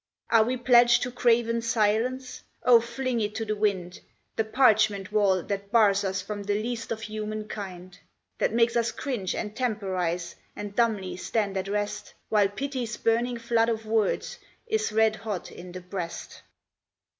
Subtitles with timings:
[0.31, 2.41] Are we pledged to craven silence?
[2.63, 3.99] O fling it to the wind,
[4.35, 7.99] The parchment wall that bars us from the least of human kind,
[8.39, 13.69] That makes us cringe and temporize, and dumbly stand at rest, While Pity's burning flood
[13.69, 16.41] of words is red hot in the breast!